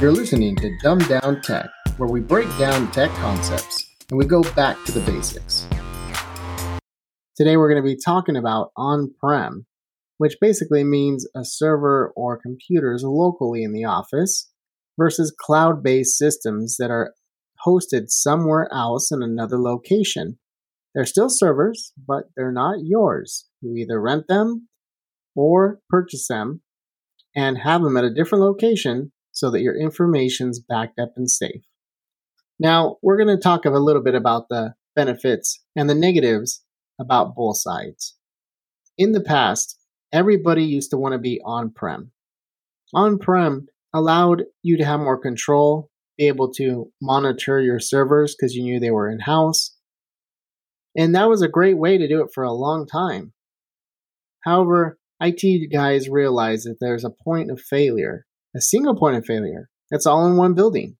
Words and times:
You're 0.00 0.12
listening 0.12 0.56
to 0.56 0.78
Dumb 0.78 1.00
Down 1.00 1.42
Tech, 1.42 1.68
where 1.98 2.08
we 2.08 2.20
break 2.20 2.48
down 2.56 2.90
tech 2.90 3.10
concepts 3.16 3.86
and 4.08 4.16
we 4.16 4.24
go 4.24 4.42
back 4.54 4.82
to 4.86 4.92
the 4.92 5.00
basics. 5.00 5.66
Today 7.36 7.58
we're 7.58 7.70
going 7.70 7.84
to 7.84 7.86
be 7.86 8.00
talking 8.02 8.34
about 8.34 8.70
on 8.78 9.12
prem, 9.22 9.66
which 10.16 10.38
basically 10.40 10.84
means 10.84 11.28
a 11.36 11.44
server 11.44 12.14
or 12.16 12.40
computers 12.40 13.02
locally 13.04 13.62
in 13.62 13.74
the 13.74 13.84
office 13.84 14.50
versus 14.98 15.36
cloud 15.38 15.82
based 15.82 16.16
systems 16.16 16.78
that 16.78 16.90
are 16.90 17.12
hosted 17.66 18.04
somewhere 18.08 18.70
else 18.72 19.12
in 19.12 19.22
another 19.22 19.58
location. 19.58 20.38
They're 20.94 21.04
still 21.04 21.28
servers, 21.28 21.92
but 22.08 22.24
they're 22.34 22.50
not 22.50 22.76
yours. 22.82 23.48
You 23.60 23.74
either 23.76 24.00
rent 24.00 24.28
them 24.28 24.66
or 25.36 25.80
purchase 25.90 26.26
them 26.26 26.62
and 27.36 27.58
have 27.58 27.82
them 27.82 27.98
at 27.98 28.04
a 28.04 28.14
different 28.14 28.42
location 28.42 29.12
so 29.40 29.50
that 29.50 29.62
your 29.62 29.74
information's 29.74 30.60
backed 30.60 30.98
up 30.98 31.14
and 31.16 31.30
safe. 31.30 31.64
Now, 32.58 32.98
we're 33.00 33.16
going 33.16 33.34
to 33.34 33.42
talk 33.42 33.64
a 33.64 33.70
little 33.70 34.02
bit 34.02 34.14
about 34.14 34.50
the 34.50 34.74
benefits 34.94 35.64
and 35.74 35.88
the 35.88 35.94
negatives 35.94 36.62
about 37.00 37.34
both 37.34 37.56
sides. 37.56 38.18
In 38.98 39.12
the 39.12 39.22
past, 39.22 39.78
everybody 40.12 40.62
used 40.62 40.90
to 40.90 40.98
want 40.98 41.14
to 41.14 41.18
be 41.18 41.40
on 41.42 41.70
prem. 41.70 42.10
On 42.92 43.18
prem 43.18 43.68
allowed 43.94 44.42
you 44.62 44.76
to 44.76 44.84
have 44.84 45.00
more 45.00 45.18
control, 45.18 45.88
be 46.18 46.28
able 46.28 46.52
to 46.52 46.92
monitor 47.00 47.62
your 47.62 47.80
servers 47.80 48.36
because 48.36 48.54
you 48.54 48.62
knew 48.62 48.78
they 48.78 48.90
were 48.90 49.10
in 49.10 49.20
house. 49.20 49.74
And 50.94 51.14
that 51.14 51.30
was 51.30 51.40
a 51.40 51.48
great 51.48 51.78
way 51.78 51.96
to 51.96 52.06
do 52.06 52.22
it 52.22 52.28
for 52.34 52.44
a 52.44 52.52
long 52.52 52.86
time. 52.86 53.32
However, 54.40 54.98
IT 55.18 55.72
guys 55.72 56.10
realize 56.10 56.64
that 56.64 56.76
there's 56.78 57.06
a 57.06 57.14
point 57.24 57.50
of 57.50 57.58
failure, 57.58 58.26
a 58.54 58.60
single 58.60 58.96
point 58.96 59.16
of 59.16 59.24
failure. 59.24 59.68
It's 59.90 60.06
all 60.06 60.26
in 60.26 60.36
one 60.36 60.54
building. 60.54 60.96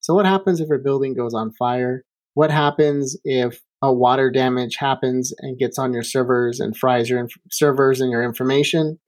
So, 0.00 0.14
what 0.14 0.26
happens 0.26 0.60
if 0.60 0.70
a 0.70 0.78
building 0.78 1.14
goes 1.14 1.34
on 1.34 1.52
fire? 1.52 2.04
What 2.34 2.50
happens 2.50 3.16
if 3.24 3.60
a 3.80 3.92
water 3.92 4.30
damage 4.30 4.76
happens 4.78 5.32
and 5.38 5.58
gets 5.58 5.78
on 5.78 5.92
your 5.92 6.02
servers 6.02 6.60
and 6.60 6.76
fries 6.76 7.08
your 7.08 7.20
inf- 7.20 7.32
servers 7.50 8.00
and 8.00 8.10
your 8.10 8.24
information? 8.24 8.98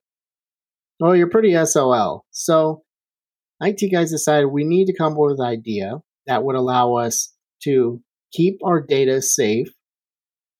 Well, 1.00 1.14
you're 1.14 1.28
pretty 1.28 1.54
SOL. 1.64 2.24
So, 2.30 2.82
IT 3.60 3.90
guys 3.92 4.10
decided 4.10 4.46
we 4.46 4.64
need 4.64 4.86
to 4.86 4.96
come 4.96 5.12
up 5.12 5.18
with 5.18 5.40
an 5.40 5.46
idea 5.46 5.98
that 6.26 6.44
would 6.44 6.56
allow 6.56 6.94
us 6.94 7.34
to 7.64 8.00
keep 8.32 8.58
our 8.64 8.80
data 8.80 9.22
safe 9.22 9.68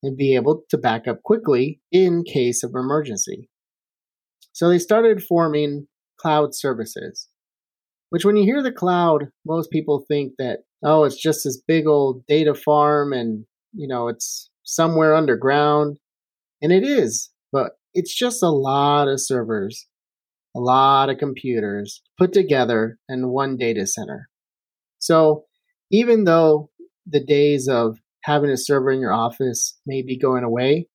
and 0.03 0.17
be 0.17 0.35
able 0.35 0.63
to 0.71 0.79
back 0.79 1.07
up 1.09 1.23
quickly 1.23 1.81
in 1.91 2.23
case 2.25 2.63
of 2.63 2.73
emergency. 2.75 3.49
So 4.53 4.69
they 4.69 4.79
started 4.79 5.23
forming 5.23 5.87
cloud 6.19 6.55
services, 6.55 7.29
which 8.11 8.25
when 8.25 8.37
you 8.37 8.45
hear 8.45 8.63
the 8.63 8.73
cloud, 8.73 9.29
most 9.45 9.71
people 9.71 10.05
think 10.07 10.35
that, 10.39 10.61
oh, 10.85 11.05
it's 11.05 11.21
just 11.21 11.45
this 11.45 11.61
big 11.67 11.87
old 11.87 12.25
data 12.27 12.55
farm 12.55 13.13
and, 13.13 13.45
you 13.73 13.89
know, 13.89 14.09
it's 14.09 14.51
somewhere 14.63 15.15
underground. 15.15 15.99
And 16.63 16.73
it 16.73 16.85
is, 16.85 17.31
but 17.53 17.73
it's 17.95 18.15
just 18.15 18.43
a 18.43 18.49
lot 18.51 19.09
of 19.09 19.21
servers, 19.21 19.87
a 20.55 20.61
lot 20.61 21.11
of 21.11 21.19
computers 21.19 22.03
put 22.19 22.33
together 22.33 22.99
in 23.09 23.29
one 23.29 23.57
data 23.57 23.87
center. 23.87 24.29
So 24.99 25.45
even 25.91 26.25
though 26.25 26.71
the 27.07 27.25
days 27.25 27.69
of 27.69 27.99
having 28.25 28.51
a 28.51 28.57
server 28.57 28.91
in 28.91 29.01
your 29.01 29.13
office 29.13 29.79
may 29.87 30.03
be 30.03 30.19
going 30.19 30.45
away, 30.45 30.89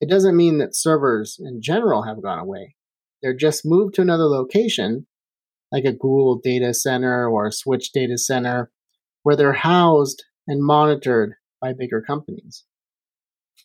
it 0.00 0.08
doesn't 0.08 0.36
mean 0.36 0.58
that 0.58 0.76
servers 0.76 1.38
in 1.38 1.60
general 1.60 2.04
have 2.04 2.22
gone 2.22 2.38
away. 2.38 2.76
They're 3.22 3.36
just 3.36 3.62
moved 3.64 3.94
to 3.94 4.02
another 4.02 4.24
location, 4.24 5.06
like 5.72 5.84
a 5.84 5.92
Google 5.92 6.40
data 6.42 6.74
center 6.74 7.28
or 7.28 7.46
a 7.46 7.52
Switch 7.52 7.92
data 7.92 8.18
center, 8.18 8.70
where 9.22 9.36
they're 9.36 9.52
housed 9.52 10.24
and 10.46 10.62
monitored 10.62 11.34
by 11.60 11.72
bigger 11.72 12.00
companies. 12.00 12.64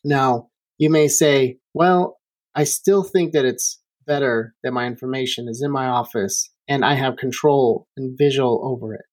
Now, 0.04 0.50
you 0.78 0.90
may 0.90 1.08
say, 1.08 1.58
well, 1.74 2.18
I 2.54 2.66
still 2.66 3.04
think 3.04 3.32
that 3.34 3.46
it's 3.46 3.82
better 4.06 4.54
that 4.64 4.74
my 4.74 4.86
information 4.86 5.48
is 5.50 5.62
in 5.64 5.72
my 5.72 5.88
office 5.88 6.52
and 6.68 6.84
I 6.84 6.96
have 6.96 7.16
control 7.16 7.88
and 7.98 8.18
visual 8.18 8.62
over 8.64 8.94
it. 8.94 9.06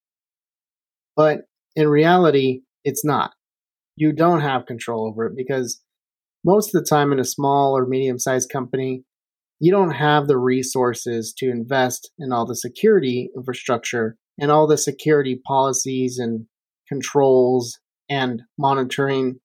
But 1.17 1.43
in 1.77 1.89
reality, 1.89 2.63
it's 2.85 3.05
not 3.05 3.33
you 3.97 4.13
don't 4.13 4.41
have 4.41 4.67
control 4.67 5.07
over 5.07 5.27
it 5.27 5.37
because 5.37 5.81
most 6.45 6.75
of 6.75 6.83
the 6.83 6.89
time 6.89 7.13
in 7.13 7.21
a 7.21 7.25
small 7.25 7.77
or 7.77 7.87
medium 7.87 8.19
sized 8.19 8.51
company, 8.51 9.05
you 9.63 9.71
don't 9.71 9.93
have 9.93 10.27
the 10.27 10.39
resources 10.39 11.33
to 11.39 11.49
invest 11.49 12.11
in 12.19 12.33
all 12.33 12.45
the 12.45 12.57
security 12.57 13.31
infrastructure 13.37 14.17
and 14.37 14.51
all 14.51 14.67
the 14.67 14.77
security 14.77 15.41
policies 15.47 16.19
and 16.19 16.47
controls 16.89 17.79
and 18.11 18.43
monitoring 18.59 19.39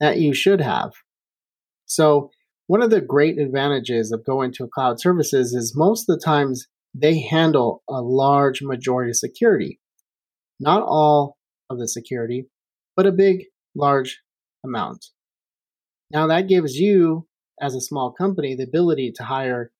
that 0.00 0.16
you 0.16 0.32
should 0.32 0.62
have. 0.62 0.92
So, 1.84 2.30
one 2.66 2.80
of 2.80 2.88
the 2.88 3.02
great 3.02 3.38
advantages 3.38 4.10
of 4.10 4.24
going 4.24 4.54
to 4.54 4.70
cloud 4.72 5.00
services 5.00 5.52
is 5.52 5.76
most 5.76 6.08
of 6.08 6.18
the 6.18 6.24
times 6.24 6.66
they 6.94 7.20
handle 7.20 7.82
a 7.90 8.00
large 8.00 8.62
majority 8.62 9.10
of 9.10 9.16
security. 9.16 9.80
Not 10.58 10.82
all 10.82 11.36
of 11.68 11.78
the 11.78 11.88
security, 11.88 12.46
but 12.96 13.04
a 13.04 13.12
big 13.12 13.44
large 13.74 14.22
amount. 14.64 15.04
Now, 16.10 16.26
that 16.28 16.48
gives 16.48 16.76
you, 16.76 17.27
as 17.60 17.74
a 17.74 17.80
small 17.80 18.12
company, 18.12 18.54
the 18.54 18.64
ability 18.64 19.12
to 19.16 19.24
hire 19.24 19.72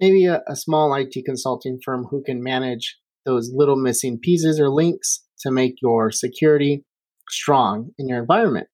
maybe 0.00 0.26
a, 0.26 0.42
a, 0.46 0.54
small 0.54 0.94
IT 0.94 1.14
consulting 1.24 1.78
firm 1.84 2.04
who 2.04 2.22
can 2.22 2.42
manage 2.42 2.98
those 3.26 3.50
little 3.52 3.76
missing 3.76 4.18
pieces 4.18 4.60
or 4.60 4.68
links 4.68 5.24
to 5.40 5.50
make 5.50 5.82
your 5.82 6.10
security 6.10 6.84
strong 7.28 7.90
in 7.98 8.08
your 8.08 8.18
environment. 8.18 8.68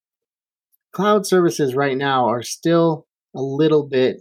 Cloud 0.93 1.27
services 1.27 1.75
right 1.75 1.97
now 1.97 2.27
are 2.27 2.43
still 2.43 3.07
a 3.35 3.43
little 3.43 3.87
bit 3.89 4.19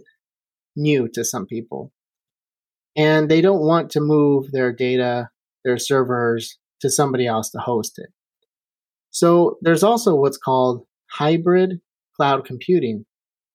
new 0.76 1.08
to 1.14 1.24
some 1.24 1.46
people. 1.46 1.92
And 2.96 3.30
they 3.30 3.40
don't 3.40 3.60
want 3.60 3.90
to 3.90 4.00
move 4.00 4.50
their 4.52 4.72
data, 4.72 5.30
their 5.64 5.78
servers 5.78 6.58
to 6.80 6.90
somebody 6.90 7.26
else 7.26 7.50
to 7.50 7.58
host 7.58 7.98
it. 7.98 8.10
So 9.10 9.58
there's 9.62 9.82
also 9.82 10.14
what's 10.14 10.38
called 10.38 10.86
hybrid 11.10 11.80
cloud 12.16 12.44
computing. 12.44 13.06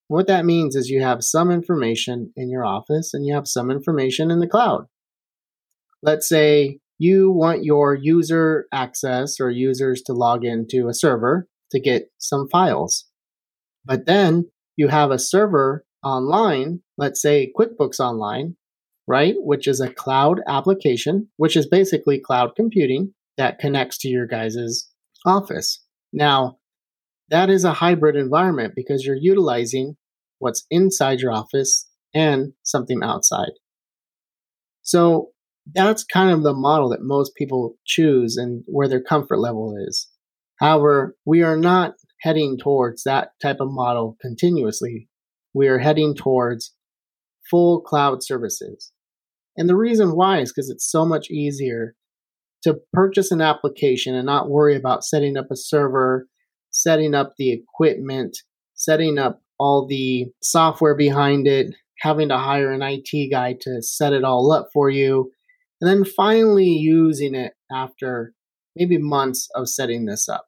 What 0.10 0.26
that 0.26 0.44
means 0.44 0.76
is 0.76 0.90
you 0.90 1.04
have 1.04 1.24
some 1.24 1.52
information 1.52 2.34
in 2.36 2.50
your 2.50 2.66
office 2.66 3.14
and 3.14 3.28
you 3.28 3.36
have 3.36 3.48
some 3.48 3.70
information 3.70 4.32
in 4.32 4.40
the 4.40 4.48
cloud. 4.48 4.88
Let's 6.02 6.28
say 6.28 6.80
you 6.98 7.32
want 7.32 7.64
your 7.64 7.94
user 7.94 8.66
access 8.74 9.40
or 9.40 9.52
users 9.52 10.02
to 10.08 10.14
log 10.14 10.44
into 10.44 10.88
a 10.88 10.96
server 10.96 11.48
to 11.70 11.80
get 11.80 12.10
some 12.18 12.48
files. 12.50 13.06
But 13.86 14.08
then 14.08 14.50
you 14.76 14.88
have 14.88 15.12
a 15.12 15.20
server 15.20 15.86
online, 16.04 16.82
let's 16.98 17.22
say 17.22 17.54
QuickBooks 17.56 18.00
Online, 18.00 18.56
right? 19.08 19.36
Which 19.38 19.68
is 19.68 19.80
a 19.80 19.94
cloud 19.94 20.42
application, 20.48 21.28
which 21.38 21.56
is 21.56 21.68
basically 21.68 22.20
cloud 22.20 22.56
computing 22.56 23.14
that 23.38 23.60
connects 23.60 24.00
to 24.00 24.08
your 24.08 24.26
guys' 24.26 24.90
office. 25.24 25.84
Now, 26.12 26.58
that 27.30 27.52
is 27.52 27.64
a 27.64 27.74
hybrid 27.74 28.16
environment 28.16 28.74
because 28.76 29.06
you're 29.06 29.16
utilizing 29.16 29.98
what's 30.40 30.66
inside 30.70 31.20
your 31.20 31.32
office 31.32 31.88
and 32.14 32.54
something 32.64 33.02
outside. 33.04 33.52
So 34.82 35.30
that's 35.74 36.04
kind 36.04 36.32
of 36.32 36.44
the 36.44 36.54
model 36.54 36.90
that 36.90 37.02
most 37.02 37.36
people 37.36 37.76
choose 37.86 38.38
and 38.38 38.64
where 38.66 38.88
their 38.88 39.02
comfort 39.02 39.38
level 39.38 39.76
is. 39.88 40.10
However, 40.60 41.16
we 41.26 41.44
are 41.44 41.58
not 41.58 41.94
heading 42.22 42.58
towards 42.62 43.04
that 43.04 43.30
type 43.42 43.58
of 43.60 43.70
model 43.72 44.18
continuously. 44.22 45.08
We 45.54 45.68
are 45.68 45.80
heading 45.80 46.16
towards 46.16 46.74
full 47.50 47.82
cloud 47.82 48.24
services. 48.24 48.92
And 49.56 49.70
the 49.70 49.78
reason 49.78 50.16
why 50.16 50.40
is 50.40 50.52
because 50.52 50.70
it's 50.70 50.90
so 50.90 51.06
much 51.06 51.30
easier 51.30 51.96
to 52.64 52.80
purchase 52.94 53.32
an 53.32 53.42
application 53.42 54.16
and 54.16 54.26
not 54.26 54.50
worry 54.50 54.76
about 54.76 55.04
setting 55.04 55.38
up 55.38 55.48
a 55.52 55.56
server, 55.56 56.28
setting 56.72 57.14
up 57.14 57.34
the 57.38 57.54
equipment, 57.54 58.38
setting 58.74 59.18
up 59.18 59.42
all 59.60 59.86
the 59.86 60.28
software 60.42 60.96
behind 60.96 61.48
it, 61.48 61.76
having 62.00 62.30
to 62.30 62.38
hire 62.38 62.72
an 62.72 62.82
IT 62.82 63.30
guy 63.30 63.56
to 63.62 63.82
set 63.82 64.14
it 64.14 64.24
all 64.24 64.52
up 64.52 64.70
for 64.74 64.90
you, 64.90 65.32
and 65.82 65.90
then 65.90 66.06
finally 66.06 66.70
using 66.70 67.36
it 67.36 67.54
after 67.72 68.34
maybe 68.76 68.98
months 68.98 69.50
of 69.56 69.70
setting 69.70 70.06
this 70.06 70.30
up. 70.30 70.48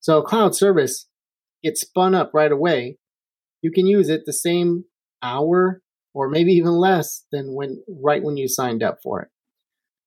So, 0.00 0.22
cloud 0.22 0.54
service 0.54 1.08
gets 1.62 1.80
spun 1.80 2.14
up 2.14 2.32
right 2.34 2.52
away. 2.52 2.98
You 3.62 3.70
can 3.70 3.86
use 3.86 4.08
it 4.08 4.22
the 4.26 4.32
same 4.32 4.84
hour 5.22 5.82
or 6.14 6.28
maybe 6.28 6.52
even 6.52 6.72
less 6.72 7.24
than 7.30 7.54
when 7.54 7.82
right 7.88 8.22
when 8.22 8.36
you 8.36 8.48
signed 8.48 8.82
up 8.82 8.98
for 9.02 9.22
it. 9.22 9.28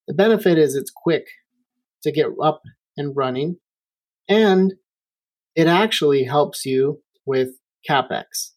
The 0.07 0.13
benefit 0.13 0.57
is 0.57 0.75
it's 0.75 0.91
quick 0.91 1.27
to 2.03 2.11
get 2.11 2.27
up 2.41 2.61
and 2.97 3.15
running, 3.15 3.57
and 4.27 4.73
it 5.55 5.67
actually 5.67 6.23
helps 6.23 6.65
you 6.65 7.01
with 7.25 7.49
capex. 7.87 8.51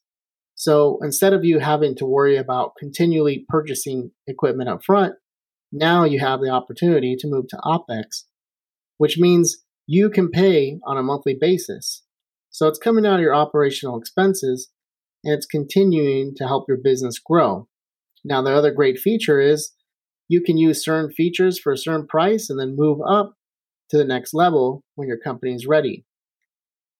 So 0.55 0.99
instead 1.03 1.33
of 1.33 1.45
you 1.45 1.59
having 1.59 1.97
to 1.97 2.07
worry 2.07 2.37
about 2.37 2.77
continually 2.79 3.45
purchasing 3.49 4.13
equipment 4.27 4.69
up 4.69 4.85
front, 4.85 5.15
Now 5.73 6.05
you 6.05 6.21
have 6.21 6.41
the 6.41 6.51
opportunity 6.51 7.17
to 7.19 7.27
move 7.27 7.49
to 7.49 7.57
OPEX, 7.65 8.25
which 8.99 9.19
means 9.19 9.65
you 9.87 10.11
can 10.11 10.31
pay 10.31 10.79
on 10.85 10.99
a 10.99 11.03
monthly 11.03 11.37
basis. 11.39 12.03
So 12.51 12.69
it's 12.69 12.79
coming 12.79 13.07
out 13.07 13.15
of 13.15 13.21
your 13.21 13.35
operational 13.35 13.99
expenses 13.99 14.71
and 15.25 15.35
it's 15.35 15.47
continuing 15.47 16.35
to 16.37 16.47
help 16.47 16.67
your 16.69 16.77
business 16.77 17.19
grow. 17.19 17.69
Now, 18.25 18.43
the 18.43 18.55
other 18.55 18.71
great 18.71 18.99
feature 18.99 19.41
is 19.41 19.73
you 20.29 20.43
can 20.43 20.59
use 20.59 20.85
certain 20.85 21.11
features 21.11 21.59
for 21.59 21.73
a 21.73 21.79
certain 21.79 22.07
price 22.07 22.49
and 22.51 22.61
then 22.61 22.77
move 22.77 22.99
up 23.07 23.35
to 23.91 23.97
the 23.97 24.05
next 24.05 24.35
level 24.35 24.85
when 24.95 25.09
your 25.09 25.19
company 25.19 25.55
is 25.55 25.67
ready. 25.67 26.05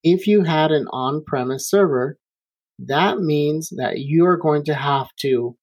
If 0.03 0.27
you 0.27 0.43
had 0.43 0.71
an 0.71 0.87
on 0.91 1.23
premise 1.25 1.69
server, 1.69 2.17
that 2.79 3.19
means 3.19 3.69
that 3.77 3.99
you 3.99 4.25
are 4.25 4.37
going 4.37 4.65
to 4.65 4.73
have 4.73 5.07
to 5.21 5.55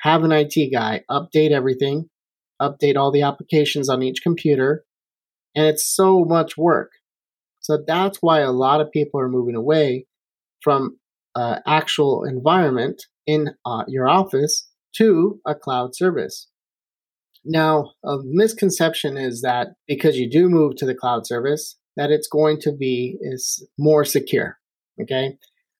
have 0.00 0.24
an 0.24 0.32
IT 0.32 0.72
guy 0.72 1.02
update 1.10 1.50
everything, 1.50 2.08
update 2.60 2.96
all 2.96 3.12
the 3.12 3.22
applications 3.22 3.88
on 3.88 4.02
each 4.02 4.22
computer, 4.22 4.84
and 5.54 5.66
it's 5.66 5.86
so 5.86 6.24
much 6.24 6.56
work. 6.56 6.90
So 7.60 7.78
that's 7.86 8.18
why 8.20 8.40
a 8.40 8.50
lot 8.50 8.80
of 8.80 8.90
people 8.90 9.20
are 9.20 9.28
moving 9.28 9.54
away 9.54 10.06
from 10.62 10.98
uh, 11.34 11.58
actual 11.66 12.24
environment 12.24 13.02
in 13.26 13.50
uh, 13.64 13.84
your 13.88 14.08
office 14.08 14.68
to 14.96 15.40
a 15.46 15.54
cloud 15.54 15.94
service. 15.94 16.48
Now, 17.44 17.92
a 18.04 18.18
misconception 18.24 19.16
is 19.16 19.42
that 19.42 19.68
because 19.86 20.16
you 20.16 20.30
do 20.30 20.48
move 20.48 20.76
to 20.76 20.86
the 20.86 20.94
cloud 20.94 21.26
service, 21.26 21.76
that 21.96 22.10
it's 22.10 22.28
going 22.28 22.58
to 22.60 22.72
be 22.72 23.18
is 23.20 23.66
more 23.78 24.04
secure. 24.04 24.58
Okay, 25.00 25.38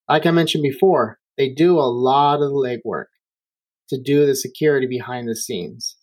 like 0.09 0.27
I 0.27 0.31
mentioned 0.31 0.63
before, 0.63 1.19
they 1.37 1.49
do 1.49 1.79
a 1.79 1.91
lot 1.91 2.37
of 2.37 2.51
the 2.51 2.81
legwork 2.87 3.07
to 3.89 4.01
do 4.01 4.27
the 4.27 4.35
security 4.35 4.87
behind 4.87 5.29
the 5.29 5.37
scenes, 5.37 5.97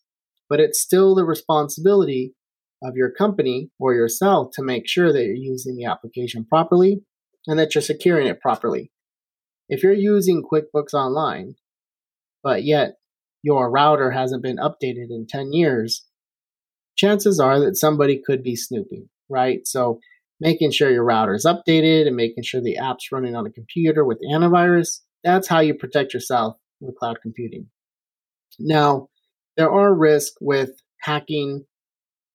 but 0.50 0.60
it's 0.60 0.80
still 0.80 1.16
the 1.16 1.26
responsibility 1.26 2.34
of 2.84 2.96
your 2.96 3.12
company 3.12 3.72
or 3.80 3.94
yourself 3.94 4.52
to 4.54 4.64
make 4.64 4.88
sure 4.88 5.12
that 5.12 5.24
you're 5.24 5.36
using 5.36 5.76
the 5.76 5.86
application 5.86 6.46
properly 6.46 7.02
and 7.48 7.60
that 7.60 7.76
you're 7.76 7.82
securing 7.82 8.28
it 8.28 8.42
properly. 8.42 8.92
If 9.68 9.84
you're 9.84 9.94
using 9.94 10.44
QuickBooks 10.44 10.94
Online, 10.94 11.56
but 12.44 12.64
yet 12.64 12.96
your 13.44 13.70
router 13.70 14.12
hasn't 14.12 14.44
been 14.44 14.58
updated 14.58 15.10
in 15.10 15.26
10 15.28 15.54
years, 15.54 16.06
chances 16.96 17.40
are 17.40 17.60
that 17.60 17.78
somebody 17.78 18.22
could 18.24 18.44
be 18.44 18.56
snooping, 18.56 19.10
right? 19.30 19.60
So 19.66 20.00
making 20.40 20.72
sure 20.72 20.90
your 20.90 21.04
router 21.04 21.34
is 21.34 21.46
updated 21.46 22.08
and 22.08 22.16
making 22.16 22.44
sure 22.44 22.62
the 22.62 22.78
app's 22.78 23.12
running 23.12 23.36
on 23.36 23.46
a 23.46 23.52
computer 23.52 24.06
with 24.06 24.20
antivirus, 24.34 25.00
that's 25.24 25.48
how 25.48 25.60
you 25.60 25.74
protect 25.74 26.14
yourself 26.14 26.58
with 26.80 26.96
cloud 26.96 27.18
computing. 27.22 27.68
Now, 28.58 29.08
there 29.58 29.72
are 29.72 29.94
risks 29.94 30.36
with 30.40 30.72
hacking 31.02 31.66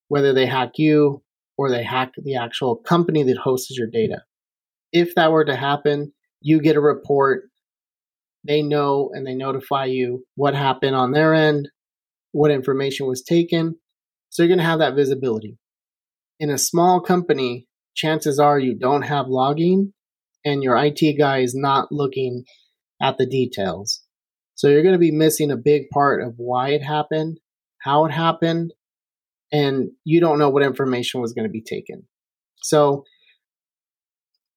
whether 0.08 0.32
they 0.32 0.46
hack 0.46 0.72
you 0.76 1.22
or 1.56 1.70
they 1.70 1.82
hack 1.82 2.12
the 2.22 2.36
actual 2.36 2.76
company 2.76 3.22
that 3.22 3.38
hosts 3.38 3.76
your 3.76 3.88
data. 3.88 4.22
If 4.92 5.14
that 5.14 5.32
were 5.32 5.44
to 5.44 5.56
happen, 5.56 6.12
you 6.40 6.60
get 6.60 6.76
a 6.76 6.80
report. 6.80 7.44
They 8.46 8.60
know 8.62 9.10
and 9.12 9.26
they 9.26 9.34
notify 9.34 9.86
you 9.86 10.24
what 10.34 10.54
happened 10.54 10.94
on 10.94 11.12
their 11.12 11.32
end, 11.32 11.68
what 12.32 12.50
information 12.50 13.06
was 13.06 13.22
taken. 13.22 13.76
So 14.28 14.42
you're 14.42 14.48
going 14.48 14.58
to 14.58 14.64
have 14.64 14.80
that 14.80 14.94
visibility. 14.94 15.56
In 16.40 16.50
a 16.50 16.58
small 16.58 17.00
company, 17.00 17.68
chances 17.94 18.38
are 18.38 18.58
you 18.58 18.76
don't 18.76 19.02
have 19.02 19.26
logging 19.28 19.92
and 20.44 20.62
your 20.62 20.76
IT 20.76 21.16
guy 21.18 21.38
is 21.38 21.54
not 21.54 21.90
looking 21.90 22.44
at 23.00 23.18
the 23.18 23.26
details. 23.26 24.02
So 24.54 24.68
you're 24.68 24.82
going 24.82 24.94
to 24.94 24.98
be 24.98 25.10
missing 25.10 25.50
a 25.50 25.56
big 25.56 25.88
part 25.92 26.22
of 26.22 26.34
why 26.36 26.70
it 26.70 26.82
happened, 26.82 27.38
how 27.82 28.04
it 28.04 28.12
happened, 28.12 28.72
and 29.52 29.90
you 30.04 30.20
don't 30.20 30.38
know 30.38 30.50
what 30.50 30.62
information 30.62 31.20
was 31.20 31.32
going 31.32 31.46
to 31.46 31.52
be 31.52 31.62
taken. 31.62 32.06
So, 32.62 33.04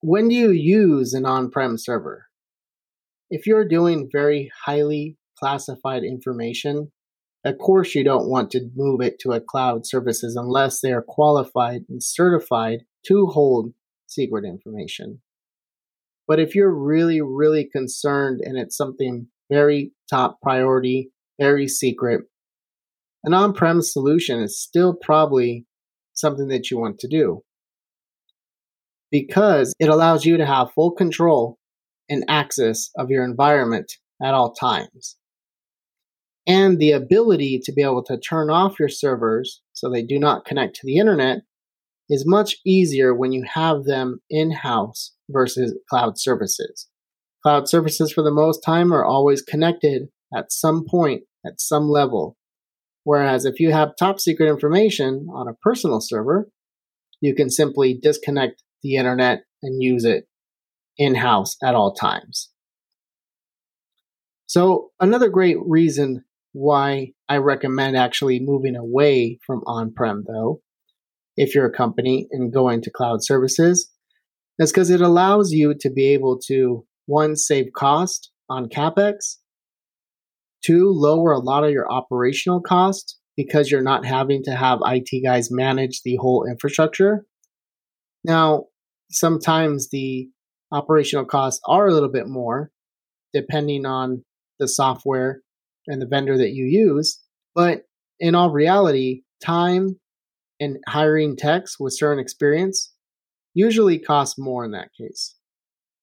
when 0.02 0.30
do 0.30 0.36
you 0.36 0.52
use 0.52 1.14
an 1.14 1.26
on 1.26 1.50
prem 1.50 1.78
server? 1.78 2.28
If 3.30 3.46
you're 3.46 3.68
doing 3.68 4.10
very 4.12 4.50
highly 4.66 5.18
classified 5.38 6.04
information, 6.04 6.92
of 7.48 7.58
course, 7.58 7.96
you 7.96 8.04
don't 8.04 8.30
want 8.30 8.52
to 8.52 8.70
move 8.76 9.02
it 9.02 9.20
to 9.20 9.32
a 9.32 9.42
cloud 9.42 9.86
services 9.86 10.36
unless 10.36 10.82
they 10.82 10.92
are 10.92 11.04
qualified 11.06 11.82
and 11.90 12.04
certified 12.04 12.80
to 13.08 13.28
hold 13.28 13.74
secret 14.08 14.46
information. 14.46 15.22
But 16.28 16.40
if 16.40 16.56
you're 16.56 16.74
really, 16.74 17.22
really 17.22 17.66
concerned 17.66 18.42
and 18.44 18.58
it's 18.58 18.76
something 18.76 19.28
very 19.50 19.92
top 20.10 20.42
priority, 20.42 21.12
very 21.40 21.68
secret, 21.68 22.22
an 23.24 23.34
on 23.34 23.54
prem 23.54 23.82
solution 23.82 24.42
is 24.42 24.62
still 24.62 24.94
probably 24.94 25.66
something 26.14 26.48
that 26.48 26.72
you 26.72 26.78
want 26.78 27.00
to 27.00 27.08
do 27.08 27.44
because 29.12 29.74
it 29.80 29.90
allows 29.90 30.26
you 30.26 30.38
to 30.38 30.46
have 30.46 30.72
full 30.72 30.92
control 30.92 31.58
and 32.10 32.26
access 32.28 32.90
of 32.98 33.10
your 33.10 33.24
environment 33.24 33.92
at 34.22 34.34
all 34.34 34.54
times. 34.54 35.18
And 36.48 36.80
the 36.80 36.92
ability 36.92 37.60
to 37.66 37.74
be 37.74 37.84
able 37.84 38.04
to 38.06 38.18
turn 38.18 38.50
off 38.50 38.80
your 38.80 38.88
servers 38.88 39.62
so 39.74 39.90
they 39.90 40.02
do 40.02 40.18
not 40.18 40.46
connect 40.46 40.76
to 40.76 40.86
the 40.86 40.98
internet 40.98 41.40
is 42.10 42.24
much 42.26 42.56
easier 42.66 43.14
when 43.14 43.34
you 43.34 43.44
have 43.54 43.84
them 43.84 44.22
in 44.30 44.52
house 44.52 45.14
versus 45.30 45.78
cloud 45.90 46.18
services. 46.18 46.88
Cloud 47.44 47.68
services, 47.68 48.14
for 48.14 48.24
the 48.24 48.32
most 48.32 48.60
time, 48.60 48.94
are 48.94 49.04
always 49.06 49.42
connected 49.42 50.04
at 50.36 50.52
some 50.52 50.86
point, 50.90 51.24
at 51.46 51.60
some 51.60 51.90
level. 51.90 52.38
Whereas 53.04 53.46
if 53.46 53.60
you 53.60 53.72
have 53.72 53.96
top 53.98 54.20
secret 54.20 54.50
information 54.50 55.28
on 55.34 55.48
a 55.48 55.54
personal 55.62 56.00
server, 56.02 56.50
you 57.22 57.36
can 57.36 57.50
simply 57.50 57.98
disconnect 58.02 58.64
the 58.84 58.96
internet 58.96 59.44
and 59.62 59.82
use 59.82 60.06
it 60.06 60.28
in 60.98 61.16
house 61.16 61.58
at 61.64 61.76
all 61.76 61.94
times. 61.94 62.52
So, 64.46 64.92
another 65.00 65.30
great 65.30 65.58
reason 65.66 66.24
why 66.57 67.12
I 67.30 67.38
recommend 67.38 67.95
actually 67.95 68.39
moving 68.39 68.75
away 68.75 69.39
from 69.45 69.62
on 69.68 69.94
prem, 69.94 70.24
though, 70.27 70.62
if 71.36 71.54
you're 71.54 71.68
a 71.68 71.74
company 71.74 72.27
and 72.31 72.54
going 72.54 72.81
to 72.81 72.92
cloud 72.92 73.24
services, 73.24 73.92
is 74.59 74.71
because 74.71 74.89
it 74.89 75.01
allows 75.01 75.51
you 75.51 75.75
to 75.80 75.89
be 75.89 76.07
able 76.13 76.39
to, 76.48 76.86
one, 77.06 77.36
save 77.36 77.68
cost 77.75 78.31
on 78.50 78.69
CapEx, 78.69 79.38
Two, 80.68 80.92
lower 80.92 81.31
a 81.31 81.39
lot 81.39 81.63
of 81.63 81.71
your 81.71 81.89
operational 81.89 82.62
costs 82.62 83.18
because 83.36 83.69
you're 83.69 83.81
not 83.81 84.06
having 84.06 84.44
to 84.44 84.51
have 84.51 84.80
IT 84.86 85.24
guys 85.24 85.50
manage 85.51 86.01
the 86.04 86.18
whole 86.18 86.45
infrastructure. 86.50 87.26
Now, 88.23 88.66
sometimes 89.09 89.90
the 89.90 90.28
operational 90.71 91.26
costs 91.26 91.61
are 91.68 91.87
a 91.87 91.94
little 91.94 92.11
bit 92.11 92.28
more 92.28 92.71
depending 93.33 93.85
on 93.85 94.26
the 94.59 94.68
software 94.68 95.42
and 95.88 96.02
the 96.02 96.08
vendor 96.08 96.38
that 96.38 96.52
you 96.52 96.66
use. 96.66 97.20
But 97.56 97.84
in 98.20 98.36
all 98.36 98.52
reality, 98.52 99.24
time 99.44 100.00
and 100.60 100.78
hiring 100.88 101.36
techs 101.36 101.80
with 101.80 101.96
certain 101.96 102.20
experience 102.20 102.94
usually 103.54 104.00
costs 104.00 104.38
more 104.38 104.66
in 104.66 104.72
that 104.72 104.90
case. 105.00 105.36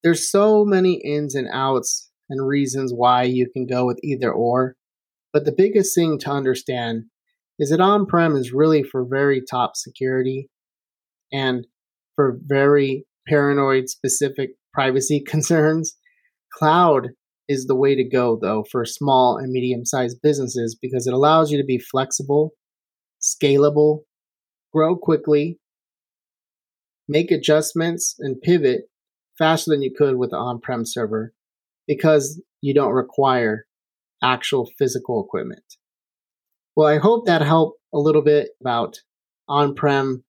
There's 0.02 0.30
so 0.30 0.64
many 0.64 0.94
ins 0.94 1.34
and 1.34 1.48
outs 1.52 2.10
and 2.28 2.46
reasons 2.46 2.92
why 2.92 3.24
you 3.24 3.48
can 3.50 3.66
go 3.66 3.86
with 3.86 3.98
either 4.02 4.32
or. 4.32 4.76
But 5.32 5.44
the 5.44 5.54
biggest 5.56 5.94
thing 5.94 6.18
to 6.20 6.30
understand 6.30 7.04
is 7.58 7.70
that 7.70 7.80
on 7.80 8.06
prem 8.06 8.36
is 8.36 8.52
really 8.52 8.82
for 8.82 9.04
very 9.04 9.40
top 9.40 9.76
security 9.76 10.48
and 11.32 11.66
for 12.16 12.38
very 12.44 13.06
paranoid 13.26 13.88
specific 13.88 14.50
privacy 14.72 15.20
concerns. 15.26 15.96
Cloud 16.52 17.10
is 17.48 17.66
the 17.66 17.76
way 17.76 17.94
to 17.94 18.04
go, 18.04 18.38
though, 18.40 18.64
for 18.70 18.84
small 18.84 19.36
and 19.36 19.50
medium 19.52 19.84
sized 19.84 20.18
businesses 20.22 20.76
because 20.80 21.06
it 21.06 21.14
allows 21.14 21.50
you 21.50 21.58
to 21.58 21.64
be 21.64 21.78
flexible, 21.78 22.52
scalable, 23.20 24.00
grow 24.72 24.96
quickly, 24.96 25.58
make 27.08 27.30
adjustments, 27.30 28.16
and 28.18 28.40
pivot 28.40 28.82
faster 29.38 29.70
than 29.70 29.82
you 29.82 29.92
could 29.96 30.16
with 30.16 30.30
the 30.30 30.36
on 30.36 30.60
prem 30.60 30.84
server 30.84 31.32
because 31.86 32.40
you 32.60 32.72
don't 32.72 32.92
require 32.92 33.66
actual 34.22 34.70
physical 34.78 35.22
equipment. 35.22 35.64
Well, 36.76 36.88
I 36.88 36.98
hope 36.98 37.26
that 37.26 37.42
helped 37.42 37.78
a 37.92 37.98
little 37.98 38.22
bit 38.22 38.48
about 38.60 38.96
on 39.48 39.74
prem 39.74 40.24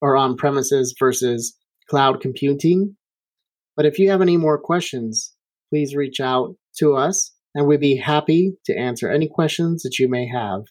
or 0.00 0.16
on 0.16 0.36
premises 0.36 0.94
versus 0.98 1.56
cloud 1.88 2.20
computing. 2.20 2.96
But 3.76 3.86
if 3.86 3.98
you 3.98 4.10
have 4.10 4.22
any 4.22 4.36
more 4.36 4.58
questions, 4.58 5.34
please 5.70 5.94
reach 5.94 6.20
out 6.20 6.54
to 6.78 6.94
us 6.94 7.32
and 7.54 7.66
we'd 7.66 7.80
be 7.80 7.96
happy 7.96 8.52
to 8.66 8.76
answer 8.76 9.10
any 9.10 9.28
questions 9.28 9.82
that 9.82 9.98
you 9.98 10.08
may 10.08 10.28
have. 10.28 10.62